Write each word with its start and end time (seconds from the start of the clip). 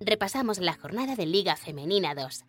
Repasamos 0.00 0.58
la 0.58 0.74
jornada 0.74 1.16
de 1.16 1.26
Liga 1.26 1.56
Femenina 1.56 2.14
2. 2.14 2.44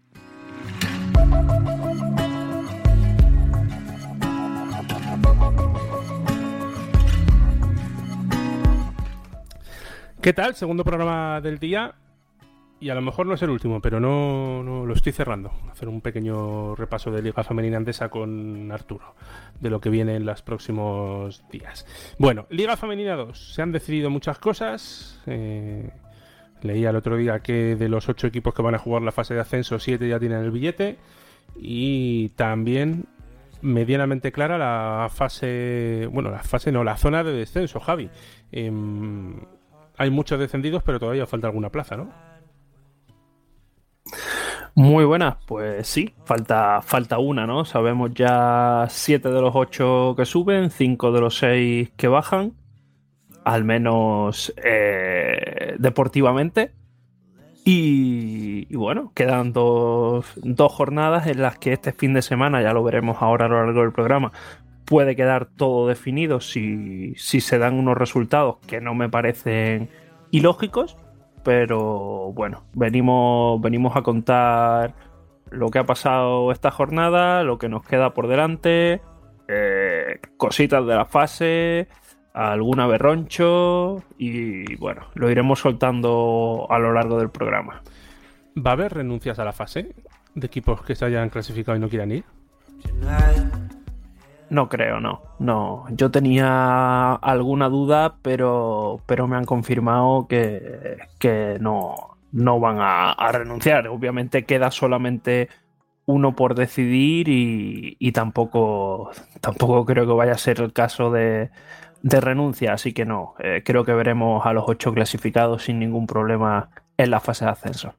¿Qué 10.21 10.33
tal? 10.33 10.55
Segundo 10.55 10.83
programa 10.83 11.41
del 11.41 11.57
día. 11.59 11.95
Y 12.83 12.89
a 12.89 12.95
lo 12.95 13.01
mejor 13.01 13.25
no 13.25 13.35
es 13.35 13.41
el 13.41 13.49
último, 13.49 13.79
pero 13.79 14.01
no, 14.01 14.61
no 14.61 14.85
lo 14.85 14.93
estoy 14.93 15.13
cerrando. 15.13 15.53
Hacer 15.71 15.87
un 15.87 16.01
pequeño 16.01 16.75
repaso 16.75 17.11
de 17.11 17.21
Liga 17.21 17.41
Femenina 17.41 17.77
Andesa 17.77 18.09
con 18.09 18.69
Arturo, 18.73 19.15
de 19.57 19.69
lo 19.69 19.79
que 19.79 19.89
viene 19.89 20.17
en 20.17 20.25
los 20.25 20.41
próximos 20.41 21.45
días. 21.49 21.85
Bueno, 22.19 22.45
Liga 22.49 22.75
Femenina 22.75 23.15
2. 23.15 23.53
Se 23.53 23.61
han 23.61 23.71
decidido 23.71 24.09
muchas 24.09 24.37
cosas. 24.37 25.21
Eh, 25.27 25.91
leía 26.61 26.89
el 26.89 26.97
otro 26.97 27.15
día 27.15 27.39
que 27.39 27.77
de 27.77 27.87
los 27.87 28.09
ocho 28.09 28.27
equipos 28.27 28.53
que 28.53 28.61
van 28.61 28.75
a 28.75 28.79
jugar 28.79 29.01
la 29.01 29.13
fase 29.13 29.33
de 29.33 29.39
ascenso, 29.39 29.79
siete 29.79 30.09
ya 30.09 30.19
tienen 30.19 30.39
el 30.39 30.51
billete. 30.51 30.97
Y 31.55 32.29
también 32.35 33.05
medianamente 33.61 34.33
clara 34.33 34.57
la 34.57 35.07
fase. 35.09 36.09
Bueno, 36.11 36.31
la 36.31 36.43
fase 36.43 36.69
no, 36.73 36.83
la 36.83 36.97
zona 36.97 37.23
de 37.23 37.31
descenso, 37.31 37.79
Javi. 37.79 38.09
Em, 38.51 39.35
hay 39.95 40.09
muchos 40.09 40.37
descendidos, 40.37 40.83
pero 40.83 40.99
todavía 40.99 41.25
falta 41.25 41.47
alguna 41.47 41.69
plaza, 41.69 41.95
¿no? 41.95 42.32
Muy 44.75 45.05
buenas, 45.05 45.35
pues 45.45 45.87
sí, 45.87 46.15
falta, 46.25 46.81
falta 46.81 47.19
una, 47.19 47.45
¿no? 47.45 47.63
Sabemos 47.63 48.11
ya 48.15 48.87
siete 48.89 49.29
de 49.29 49.39
los 49.39 49.55
ocho 49.55 50.15
que 50.17 50.25
suben, 50.25 50.71
cinco 50.71 51.11
de 51.11 51.21
los 51.21 51.37
seis 51.37 51.91
que 51.95 52.07
bajan, 52.07 52.53
al 53.43 53.65
menos 53.65 54.51
eh, 54.63 55.75
deportivamente. 55.77 56.71
Y, 57.65 58.67
y, 58.67 58.75
bueno, 58.75 59.11
quedan 59.13 59.53
dos, 59.53 60.25
dos 60.37 60.71
jornadas 60.73 61.27
en 61.27 61.41
las 61.41 61.59
que 61.59 61.71
este 61.71 61.91
fin 61.93 62.13
de 62.13 62.23
semana, 62.23 62.61
ya 62.63 62.73
lo 62.73 62.83
veremos 62.83 63.17
ahora 63.21 63.45
a 63.45 63.49
lo 63.49 63.63
largo 63.63 63.81
del 63.81 63.93
programa, 63.93 64.31
puede 64.85 65.15
quedar 65.15 65.45
todo 65.45 65.87
definido 65.87 66.41
si, 66.41 67.13
si 67.15 67.41
se 67.41 67.59
dan 67.59 67.75
unos 67.75 67.95
resultados 67.95 68.57
que 68.67 68.81
no 68.81 68.95
me 68.95 69.07
parecen 69.07 69.89
ilógicos 70.31 70.97
pero 71.43 72.31
bueno, 72.33 72.63
venimos, 72.73 73.61
venimos 73.61 73.95
a 73.95 74.01
contar 74.01 74.93
lo 75.49 75.69
que 75.69 75.79
ha 75.79 75.83
pasado 75.83 76.51
esta 76.51 76.71
jornada, 76.71 77.43
lo 77.43 77.57
que 77.57 77.69
nos 77.69 77.83
queda 77.83 78.13
por 78.13 78.27
delante, 78.27 79.01
eh, 79.47 80.19
cositas 80.37 80.85
de 80.85 80.95
la 80.95 81.05
fase, 81.05 81.87
alguna 82.33 82.87
berroncho 82.87 84.03
y 84.17 84.75
bueno, 84.77 85.07
lo 85.13 85.29
iremos 85.29 85.59
soltando 85.59 86.65
a 86.69 86.79
lo 86.79 86.93
largo 86.93 87.19
del 87.19 87.29
programa. 87.29 87.81
¿Va 88.55 88.71
a 88.71 88.73
haber 88.73 88.93
renuncias 88.93 89.39
a 89.39 89.45
la 89.45 89.53
fase 89.53 89.93
de 90.33 90.47
equipos 90.47 90.81
que 90.81 90.95
se 90.95 91.05
hayan 91.05 91.29
clasificado 91.29 91.77
y 91.77 91.81
no 91.81 91.89
quieran 91.89 92.11
ir? 92.11 92.23
No 94.53 94.69
creo, 94.69 94.99
no. 94.99 95.19
No. 95.39 95.85
Yo 95.89 96.11
tenía 96.11 97.15
alguna 97.15 97.69
duda, 97.69 98.17
pero, 98.21 99.01
pero 99.07 99.27
me 99.27 99.35
han 99.35 99.45
confirmado 99.45 100.27
que, 100.27 100.99
que 101.17 101.57
no, 101.59 102.19
no 102.31 102.59
van 102.59 102.77
a, 102.79 103.31
renunciar. 103.31 103.87
Obviamente 103.87 104.45
queda 104.45 104.69
solamente 104.69 105.49
uno 106.05 106.35
por 106.35 106.53
decidir 106.53 107.29
y, 107.29 107.97
y, 107.97 108.11
tampoco, 108.11 109.09
tampoco 109.41 109.87
creo 109.87 110.05
que 110.05 110.13
vaya 110.13 110.33
a 110.33 110.37
ser 110.37 110.61
el 110.61 110.71
caso 110.71 111.09
de, 111.09 111.49
de 112.03 112.21
renuncia. 112.21 112.73
Así 112.73 112.93
que 112.93 113.05
no. 113.05 113.33
Eh, 113.39 113.63
creo 113.65 113.83
que 113.83 113.93
veremos 113.93 114.45
a 114.45 114.53
los 114.53 114.65
ocho 114.67 114.93
clasificados 114.93 115.63
sin 115.63 115.79
ningún 115.79 116.05
problema 116.05 116.69
en 116.95 117.09
la 117.09 117.19
fase 117.19 117.45
de 117.45 117.51
ascenso. 117.51 117.95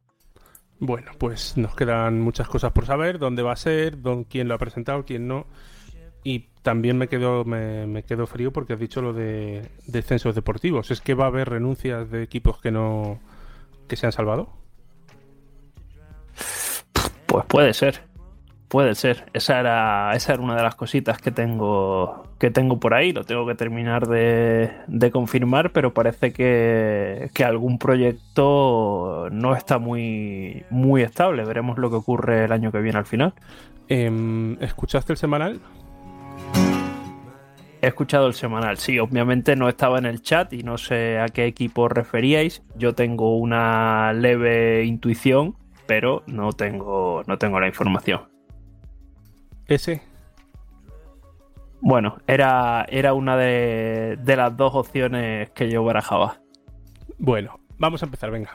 Bueno, 0.78 1.10
pues 1.19 1.56
nos 1.56 1.75
quedan 1.75 2.21
muchas 2.21 2.47
cosas 2.47 2.71
por 2.71 2.86
saber. 2.86 3.19
¿Dónde 3.19 3.42
va 3.42 3.54
a 3.54 3.56
ser? 3.56 3.98
¿Quién 4.28 4.47
lo 4.47 4.54
ha 4.54 4.59
presentado? 4.59 5.04
¿Quién 5.04 5.26
no? 5.26 5.47
Y 6.24 6.46
también 6.62 6.96
me 6.96 7.08
quedo, 7.08 7.44
me, 7.44 7.86
me 7.86 8.02
quedo 8.02 8.26
frío 8.26 8.50
porque 8.50 8.72
has 8.72 8.80
dicho 8.80 9.02
lo 9.02 9.12
de 9.12 9.68
descensos 9.86 10.34
deportivos. 10.34 10.90
¿Es 10.90 11.02
que 11.02 11.14
va 11.14 11.24
a 11.24 11.28
haber 11.28 11.50
renuncias 11.50 12.10
de 12.10 12.22
equipos 12.22 12.60
que 12.60 12.70
no 12.70 13.20
que 13.86 13.96
se 13.96 14.06
han 14.06 14.12
salvado? 14.12 14.48
Pues 17.26 17.44
puede 17.46 17.74
ser. 17.74 18.00
Puede 18.68 18.94
ser. 18.94 19.26
Esa 19.34 19.60
era, 19.60 20.16
esa 20.16 20.32
era 20.32 20.42
una 20.42 20.56
de 20.56 20.62
las 20.62 20.74
cositas 20.74 21.18
que 21.18 21.30
tengo, 21.30 22.24
que 22.38 22.50
tengo 22.50 22.80
por 22.80 22.94
ahí. 22.94 23.12
Lo 23.12 23.24
tengo 23.24 23.46
que 23.46 23.54
terminar 23.54 24.08
de, 24.08 24.70
de 24.86 25.10
confirmar, 25.10 25.72
pero 25.72 25.92
parece 25.94 26.32
que, 26.32 27.30
que, 27.34 27.44
algún 27.44 27.78
proyecto 27.78 29.28
no 29.30 29.54
está 29.54 29.78
muy, 29.78 30.64
muy 30.70 31.02
estable. 31.02 31.44
Veremos 31.44 31.78
lo 31.78 31.91
que 31.91 31.96
ocurre 31.96 32.46
el 32.46 32.52
año 32.52 32.72
que 32.72 32.80
viene 32.80 32.98
al 32.98 33.06
final. 33.06 33.34
Eh, 33.88 34.56
¿Escuchaste 34.60 35.12
el 35.12 35.18
semanal? 35.18 35.60
He 37.84 37.89
escuchado 37.89 38.28
el 38.28 38.33
semanal, 38.33 38.78
sí, 38.78 38.99
obviamente 38.99 39.56
no 39.56 39.69
estaba 39.69 39.99
en 39.99 40.06
el 40.06 40.22
chat 40.22 40.50
y 40.55 40.62
no 40.62 40.78
sé 40.78 41.19
a 41.19 41.28
qué 41.28 41.45
equipo 41.45 41.87
referíais. 41.87 42.62
Yo 42.77 42.95
tengo 42.95 43.37
una 43.37 44.15
leve 44.15 44.87
intuición, 44.87 45.55
pero 45.84 46.22
no 46.27 46.55
tengo, 46.55 47.22
no 47.27 47.37
tengo 47.37 47.61
la 47.61 47.67
información. 47.67 48.22
¿Ese? 49.67 50.00
Bueno, 51.83 52.17
era, 52.27 52.87
era 52.89 53.12
una 53.12 53.37
de, 53.37 54.16
de 54.19 54.37
las 54.37 54.56
dos 54.56 54.75
opciones 54.75 55.51
que 55.51 55.69
yo 55.69 55.84
barajaba. 55.84 56.41
Bueno, 57.19 57.61
vamos 57.77 58.03
a 58.03 58.06
empezar, 58.06 58.31
venga. 58.31 58.55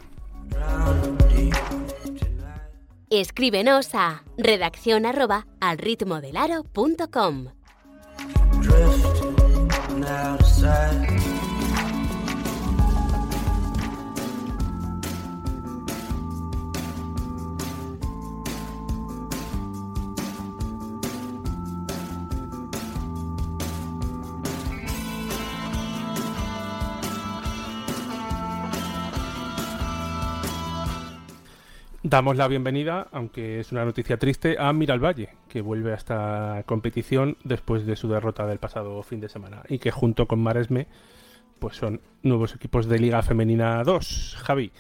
Escríbenos 3.11 3.93
a 3.93 4.23
redacción 4.39 5.05
arroba 5.05 5.45
al 5.59 5.77
ritmo 5.77 6.19
del 6.19 6.35
aro.com. 8.19 10.03
out 10.03 10.41
of 10.41 10.45
sight. 10.47 11.38
Damos 32.09 32.37
la 32.37 32.47
bienvenida, 32.47 33.07
aunque 33.11 33.59
es 33.59 33.71
una 33.71 33.85
noticia 33.85 34.17
triste, 34.17 34.57
a 34.57 34.71
Valle, 34.71 35.29
que 35.47 35.61
vuelve 35.61 35.91
a 35.91 35.95
esta 35.95 36.63
competición 36.65 37.37
después 37.43 37.85
de 37.85 37.95
su 37.95 38.07
derrota 38.09 38.47
del 38.47 38.57
pasado 38.57 39.03
fin 39.03 39.19
de 39.19 39.29
semana 39.29 39.61
y 39.69 39.77
que 39.77 39.91
junto 39.91 40.27
con 40.27 40.41
Maresme 40.41 40.87
pues 41.59 41.75
son 41.75 42.01
nuevos 42.23 42.55
equipos 42.55 42.87
de 42.87 42.97
Liga 42.97 43.21
Femenina 43.21 43.83
2. 43.83 44.37
Javi, 44.41 44.71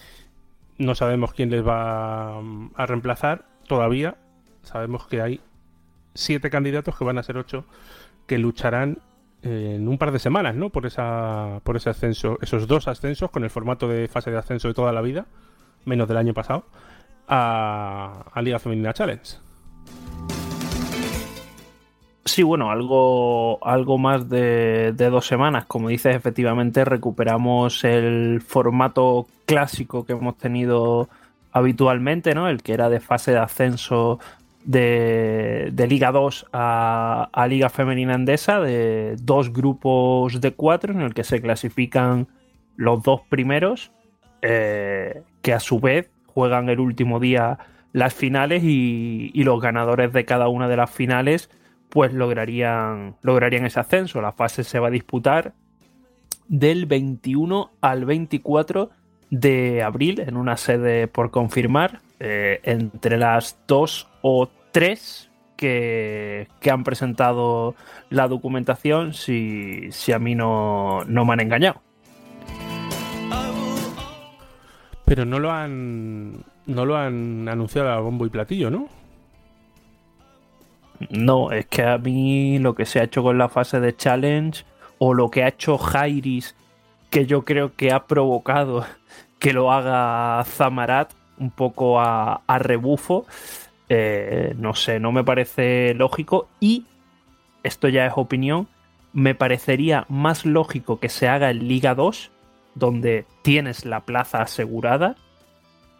no 0.79 0.95
sabemos 0.95 1.33
quién 1.33 1.51
les 1.51 1.63
va 1.63 2.39
a 2.39 2.85
reemplazar 2.87 3.45
todavía. 3.67 4.17
Sabemos 4.63 5.05
que 5.05 5.21
hay 5.21 5.39
siete 6.15 6.49
candidatos 6.49 6.97
que 6.97 7.05
van 7.05 7.19
a 7.19 7.23
ser 7.23 7.37
ocho 7.37 7.63
que 8.25 8.39
lucharán 8.39 9.03
en 9.43 9.87
un 9.87 9.99
par 9.99 10.11
de 10.11 10.17
semanas, 10.17 10.55
¿no? 10.55 10.71
Por 10.71 10.87
esa 10.87 11.61
por 11.63 11.77
ese 11.77 11.91
ascenso, 11.91 12.39
esos 12.41 12.65
dos 12.65 12.87
ascensos 12.87 13.29
con 13.29 13.43
el 13.43 13.51
formato 13.51 13.87
de 13.87 14.07
fase 14.07 14.31
de 14.31 14.39
ascenso 14.39 14.67
de 14.67 14.73
toda 14.73 14.91
la 14.91 15.01
vida, 15.01 15.27
menos 15.85 16.07
del 16.07 16.17
año 16.17 16.33
pasado 16.33 16.65
a, 17.29 18.31
Liga 18.41 18.59
Femenina 18.59 18.93
Challenge. 18.93 19.37
Sí, 22.25 22.43
bueno, 22.43 22.69
algo, 22.69 23.65
algo 23.65 23.97
más 23.97 24.29
de, 24.29 24.93
de, 24.93 25.09
dos 25.09 25.25
semanas. 25.25 25.65
Como 25.65 25.89
dices, 25.89 26.15
efectivamente 26.15 26.85
recuperamos 26.85 27.83
el 27.83 28.41
formato 28.41 29.27
clásico 29.45 30.05
que 30.05 30.13
hemos 30.13 30.37
tenido 30.37 31.09
habitualmente, 31.51 32.35
¿no? 32.35 32.47
El 32.47 32.61
que 32.61 32.73
era 32.73 32.89
de 32.89 32.99
fase 32.99 33.31
de 33.31 33.39
ascenso 33.39 34.19
de, 34.63 35.69
de 35.73 35.87
Liga 35.87 36.11
2 36.11 36.47
a, 36.53 37.29
a, 37.31 37.47
Liga 37.47 37.69
Femenina 37.69 38.13
Andesa, 38.13 38.59
de 38.59 39.15
dos 39.19 39.51
grupos 39.51 40.39
de 40.39 40.53
cuatro, 40.53 40.93
en 40.93 41.01
el 41.01 41.13
que 41.13 41.23
se 41.23 41.41
clasifican 41.41 42.27
los 42.75 43.01
dos 43.01 43.21
primeros, 43.29 43.91
eh, 44.41 45.23
que 45.41 45.53
a 45.53 45.59
su 45.59 45.79
vez 45.79 46.11
juegan 46.39 46.69
el 46.69 46.79
último 46.79 47.19
día 47.19 47.59
las 47.91 48.13
finales 48.13 48.63
y, 48.63 49.29
los 49.43 49.59
ganadores 49.59 50.13
de 50.13 50.23
cada 50.23 50.47
una 50.47 50.69
de 50.69 50.77
las 50.77 50.89
finales 50.89 51.49
pues 51.89 52.13
lograrían, 52.13 53.17
lograrían 53.23 53.65
ese 53.65 53.81
ascenso. 53.81 54.21
La 54.21 54.31
fase 54.31 54.63
se 54.63 54.79
va 54.79 54.87
a 54.87 54.91
disputar 54.91 55.51
del 56.47 56.85
21 56.85 57.71
al 57.81 58.05
24 58.05 58.89
de 59.31 59.83
abril 59.83 60.21
en 60.21 60.37
una 60.37 60.55
sede 60.55 61.09
por 61.09 61.29
confirmar 61.29 61.99
eh, 62.21 62.61
entre 62.63 63.17
las 63.17 63.59
dos 63.67 64.07
o 64.21 64.47
tres 64.71 65.29
que, 65.57 66.47
que, 66.61 66.71
han 66.71 66.85
presentado 66.85 67.75
la 68.09 68.29
documentación 68.29 69.13
si, 69.13 69.91
si 69.91 70.13
a 70.13 70.19
mí 70.19 70.35
no, 70.35 71.03
no 71.03 71.25
me 71.25 71.33
han 71.33 71.41
engañado. 71.41 71.81
Pero 75.09 75.25
no 75.25 75.39
lo 75.39 75.51
han 75.51 76.43
no 76.67 76.85
lo 76.85 76.95
han 76.95 77.49
anunciado 77.49 77.89
a 77.89 77.99
bombo 77.99 78.27
y 78.27 78.29
platillo, 78.29 78.69
¿no? 78.69 78.87
No, 81.09 81.51
es 81.51 81.65
que 81.65 81.81
a 81.81 81.97
mí 81.97 82.59
lo 82.59 82.75
que 82.75 82.85
se 82.85 82.99
ha 82.99 83.05
hecho 83.05 83.23
con 83.23 83.39
la 83.39 83.49
fase 83.49 83.79
de 83.79 83.95
challenge 83.95 84.65
o 84.99 85.15
lo 85.15 85.31
que 85.31 85.43
ha 85.43 85.47
hecho 85.47 85.79
Jairis, 85.79 86.55
que 87.09 87.25
yo 87.25 87.43
creo 87.43 87.75
que 87.75 87.91
ha 87.91 88.05
provocado 88.05 88.85
que 89.39 89.51
lo 89.51 89.71
haga 89.71 90.43
Zamarat 90.45 91.11
un 91.39 91.49
poco 91.49 91.99
a, 91.99 92.43
rebufo, 92.59 93.25
eh, 93.87 94.53
no 94.59 94.75
sé, 94.75 94.99
no 94.99 95.11
me 95.11 95.23
parece 95.23 95.95
lógico 95.95 96.49
y 96.59 96.85
esto 97.63 97.87
ya 97.87 98.05
es 98.05 98.13
opinión, 98.15 98.67
me 99.13 99.33
parecería 99.33 100.05
más 100.07 100.45
lógico 100.45 100.99
que 100.99 101.09
se 101.09 101.27
haga 101.27 101.49
en 101.49 101.67
Liga 101.67 101.95
2, 101.95 102.29
donde 102.75 103.25
tienes 103.41 103.85
la 103.85 104.01
plaza 104.01 104.41
asegurada, 104.41 105.15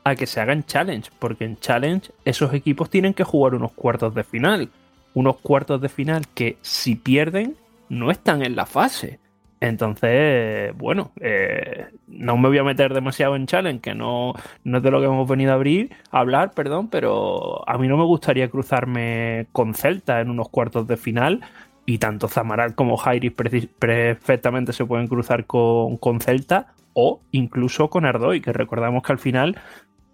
a 0.03 0.15
que 0.15 0.25
se 0.25 0.39
haga 0.39 0.53
en 0.53 0.63
Challenge, 0.63 1.09
porque 1.19 1.45
en 1.45 1.57
Challenge 1.57 2.11
esos 2.25 2.53
equipos 2.53 2.89
tienen 2.89 3.13
que 3.13 3.23
jugar 3.23 3.53
unos 3.53 3.73
cuartos 3.73 4.15
de 4.15 4.23
final 4.23 4.69
unos 5.13 5.37
cuartos 5.37 5.81
de 5.81 5.89
final 5.89 6.27
que 6.33 6.57
si 6.61 6.95
pierden 6.95 7.55
no 7.89 8.11
están 8.11 8.43
en 8.43 8.55
la 8.55 8.65
fase. 8.65 9.19
Entonces, 9.61 10.73
bueno, 10.77 11.11
eh, 11.19 11.87
no 12.07 12.37
me 12.37 12.47
voy 12.47 12.59
a 12.59 12.63
meter 12.63 12.93
demasiado 12.93 13.35
en 13.35 13.45
challenge, 13.45 13.81
que 13.81 13.93
no, 13.93 14.33
no 14.63 14.77
es 14.77 14.83
de 14.83 14.91
lo 14.91 15.01
que 15.01 15.07
hemos 15.07 15.27
venido 15.27 15.51
a 15.51 15.55
abrir, 15.55 15.93
a 16.11 16.19
hablar, 16.19 16.51
perdón, 16.51 16.87
pero 16.87 17.67
a 17.67 17.77
mí 17.77 17.89
no 17.89 17.97
me 17.97 18.05
gustaría 18.05 18.49
cruzarme 18.49 19.47
con 19.51 19.73
Celta 19.73 20.21
en 20.21 20.29
unos 20.29 20.47
cuartos 20.47 20.87
de 20.87 20.95
final. 20.95 21.41
Y 21.89 21.97
tanto 21.97 22.27
Zamaral 22.27 22.75
como 22.75 22.97
Jairis 22.97 23.33
perfectamente 23.33 24.73
se 24.73 24.85
pueden 24.85 25.07
cruzar 25.07 25.47
con, 25.47 25.97
con 25.97 26.21
Celta 26.21 26.75
o 26.93 27.21
incluso 27.31 27.89
con 27.89 28.05
Ardoy, 28.05 28.41
que 28.41 28.53
recordamos 28.53 29.01
que 29.01 29.11
al 29.11 29.17
final 29.17 29.59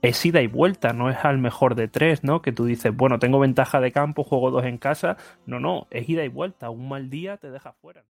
es 0.01 0.25
ida 0.25 0.41
y 0.41 0.47
vuelta, 0.47 0.93
no 0.93 1.09
es 1.09 1.17
al 1.23 1.37
mejor 1.37 1.75
de 1.75 1.89
tres, 1.89 2.23
¿no? 2.23 2.41
Que 2.41 2.53
tú 2.53 2.63
dices, 2.63 2.95
bueno, 2.95 3.19
tengo 3.19 3.39
ventaja 3.39 3.81
de 3.81 3.91
campo, 3.91 4.23
juego 4.23 4.51
dos 4.51 4.63
en 4.63 4.77
casa. 4.77 5.17
No, 5.45 5.59
no, 5.59 5.87
es 5.91 6.07
ida 6.07 6.23
y 6.23 6.29
vuelta. 6.29 6.69
Un 6.69 6.87
mal 6.87 7.09
día 7.09 7.35
te 7.35 7.51
deja 7.51 7.73
fuera. 7.73 8.05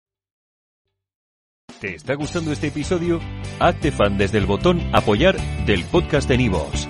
¿Te 1.80 1.94
está 1.94 2.16
gustando 2.16 2.52
este 2.52 2.70
episodio? 2.70 3.20
Hazte 3.60 3.92
fan 3.92 4.18
desde 4.18 4.40
el 4.40 4.48
botón 4.48 4.82
Apoyar 4.92 5.38
del 5.68 5.84
podcast 5.84 6.28
de 6.28 6.38
Nivos. 6.38 6.90